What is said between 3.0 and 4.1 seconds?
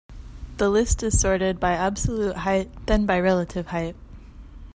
by relative height.